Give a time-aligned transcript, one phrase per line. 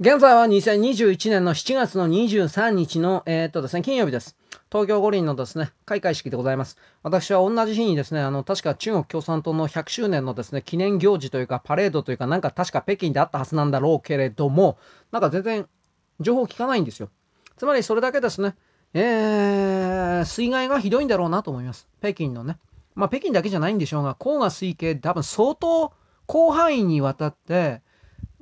[0.00, 4.36] 現在は2021年の7月の23日の、えー、っとですね、金曜日です。
[4.70, 6.78] 東京五輪のですね、開会式でございます。
[7.02, 14.78] 私は同じ日にですね、あの、確か中国共産党の100周年のですね、記念行事というか、パレードというか、なんか確か北京であったはずなんだろうけれども、
[15.12, 15.68] なんか全然
[16.20, 17.10] 情報聞かないんですよ。
[17.58, 18.56] つまりそれだけですね、
[18.94, 21.86] えー、水害がひどいんだろうなと思います。
[22.00, 22.58] 北京のね。
[22.94, 25.92] まあ、北京だけじゃないんでしょうが、黄河水系多分相当
[26.26, 27.82] 広範囲にわたって、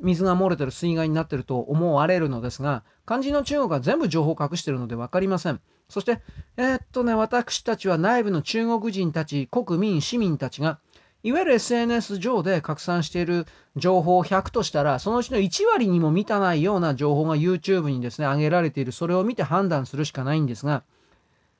[0.00, 5.60] 水が漏れてる水害になってると思われるのですが、肝心の中国は全部情報を隠しているので分かりません。
[5.88, 6.20] そして、
[6.56, 10.78] えー、っとね、私たちは内部の中国人たち、国民、市民たちが、
[11.22, 13.46] いわゆる SNS 上で拡散している
[13.76, 18.92] 情報を100としたら、そのうちの1割にも満たないような情報が YouTube にですね、上げられている。
[18.92, 20.82] それを見て判断するしかないんですが、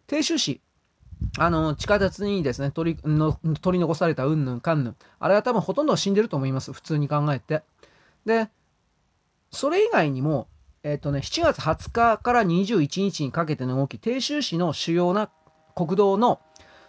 [0.07, 0.61] 鄭州市、
[1.37, 4.97] あの、地下鉄にですね、取りの取り残されたうんぬんかんぬん。
[5.19, 6.73] あれは多分ほとんど死んでると思います。
[6.73, 7.63] 普通に考えて。
[8.25, 8.49] で、
[9.51, 10.49] それ以外にも、
[10.83, 15.31] えっ、とね、7月20日から21日にかけての動き、鄭州市の主要な
[15.75, 16.41] 国道の、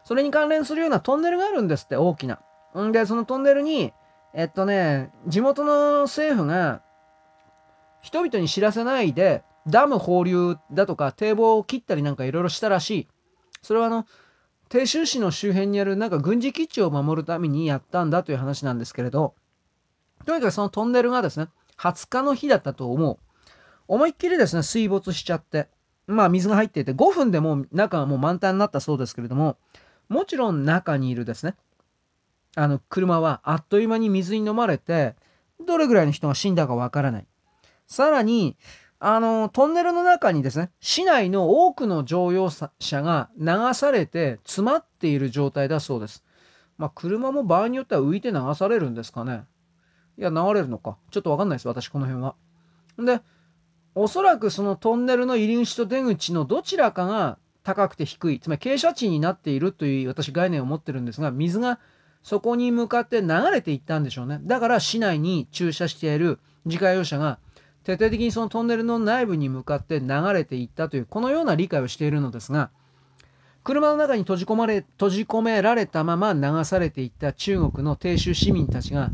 [0.03, 2.39] それに関連するようなトンネルがあるんですって、大きな。
[2.78, 3.94] んで、そのトンネルに、
[4.33, 6.81] えっとね、地元の政府が、
[8.02, 13.08] 人々に知らせないで、ダム放流だとか堤防を切ったりなんかいろいろしたらしい。
[13.61, 14.06] それはあの、
[14.69, 19.36] 鄭州市の周辺にあるなんか軍事基地を守るためにやったんだという話なんですけれど、
[20.25, 23.17] とにかくそのトンネルがですね、20日の日だったと思う。
[23.88, 25.67] 思いっきりですね、水没しちゃって、
[26.08, 29.58] まあ水が入っていて、5分でもう中はもう満タンになったそうですけれども、
[30.09, 31.55] もちろん中にいるですね、
[32.55, 35.16] あの車はあっという間に水に飲まれて、
[35.66, 37.28] どれぐらいの人が死んだかわからない。
[37.88, 38.58] さらに、
[39.00, 46.23] あの、トンネルの中にですね、市内の多くの乗用車が流されて詰まっている状態だそうです。
[46.78, 49.44] まあ、車も場合によっては浮いて流されるんですかね。
[50.17, 50.98] いや、流れるのか。
[51.12, 52.36] ちょっとわかんないです、私、この辺は。
[52.98, 53.22] で、
[53.95, 61.80] おそらくそのトンネルの入り口と出口のどちらかが高くて低い、つまり傾斜地になっているという私概念を持ってるんですが、水が
[62.24, 64.40] そこに向かって流れていったんでしょうね。
[64.44, 67.40] だから市内に駐車している自家用車が
[67.84, 72.69] 徹底的にそのトンネルの内部に向かって流れていったという、このような理解をしているのですが、
[73.64, 79.14] 車の中に閉じ込まれ、閉じ込められたまま流されていった中国の低州市民たちが、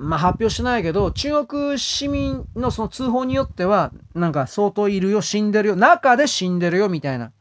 [0.00, 7.32] まあ、発表してないけど、中国市民のその通報によっては、なんか相当いるよ、死んでるよ、中で死んでるよ、みたいな。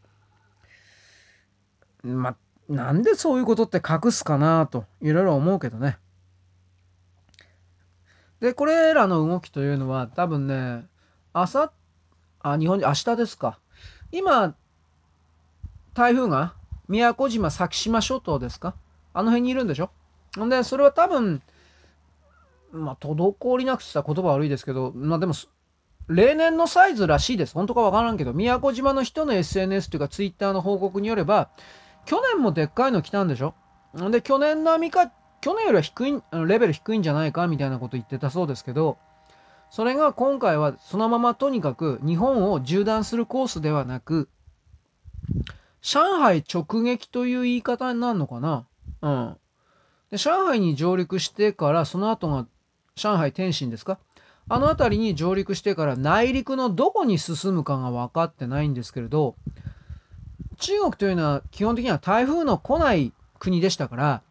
[2.03, 2.35] まあ、
[2.67, 5.99] なんでそういうことって隠すかなと、いろいろ思うけどね。
[8.39, 10.83] で、これらの動きというのは、多分ね、
[11.33, 11.71] 朝、
[12.39, 13.59] あ、日本明日ですか。
[14.11, 14.55] 今、
[15.93, 16.55] 台風が
[16.87, 18.75] 宮古島、先島諸島ですか
[19.13, 19.91] あの辺にいるんでしょ
[20.43, 21.43] んで、それは多分、
[22.71, 25.33] まあ、滞りなくした言葉悪いですけど、まあでも、
[26.07, 27.53] 例年のサイズらしいです。
[27.53, 31.49] 本当かわからんけど、宮古島の人の SNS というか Twitter の報告によれば、
[32.05, 33.53] 去年もでっかいの来たんでしょ？
[34.09, 35.11] で、去年並みか、
[35.41, 38.97] 去年よりは低い、レベル低いんじゃないかみたいなこと言ってたそうですけど、
[39.69, 44.29] それが今回はそのままとにかく日本を縦断するコースではなく、
[45.81, 48.65] 上海直撃という言い方になるのかな？
[49.01, 49.37] うん。
[50.09, 52.47] で、上海に上陸してから、その後が
[52.97, 53.99] 上海天津ですか？
[54.49, 59.35] あの辺りに上陸してから内陸のどこに進むかが分かってないんですけれど、
[60.57, 64.21] 中国というのは基本的には台風の来ない国でしたから、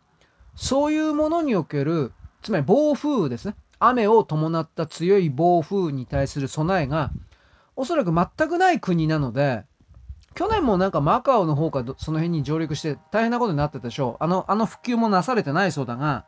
[0.56, 2.12] そういうものにおける、
[2.42, 3.54] つまり暴風雨ですね。
[3.78, 7.12] 雨を伴った強い暴風雨に対する備えが、
[7.76, 9.64] おそらく全くない国なので、
[10.34, 14.24] 去年もなんかマカオの方かその辺に上陸して大変なことになってたでしょう。
[14.24, 16.24] あの、あの復旧もなされてないそうだが、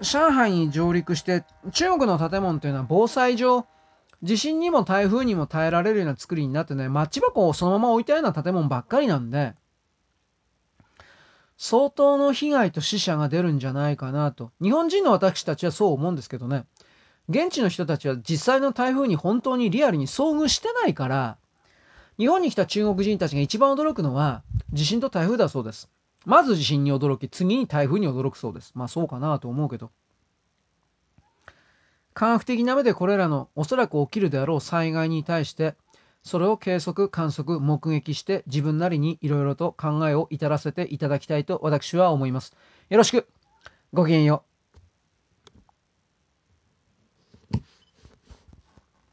[0.00, 3.66] 上海に上陸して、中国の建物というのは防災上、
[4.22, 9.54] 地震にも台風にも耐えられるような作りになってね、マッチ箱をそのまま置いたような建物ばっかりなんで、
[11.56, 14.52] 相当の被害と死者が出るんじゃないかなと。
[14.62, 16.66] 日本人の私たちはそう思うんですけどね。
[17.28, 21.36] 現地の人たちは実際の台風に本当にリアルに遭遇してないから、
[22.16, 24.42] 日本に来た中国人たちが一番驚くのは、
[24.72, 25.88] 地震と台風だそうです。
[26.28, 28.72] まず地震に驚き、次に台風に驚くそうです。
[28.74, 29.90] まあそうかなと思うけど。
[32.12, 35.74] 科学的な目でこれらのおそらく起きるであろう災害に対して、
[36.22, 42.54] それを計測、観測、目撃して自分なりにいろいろと考えを至らせていただきたいと私は思います。
[42.90, 43.26] よろしく。
[43.94, 44.57] ごきげんよう。